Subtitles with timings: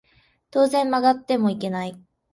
[0.49, 1.95] 当然曲がってもいけない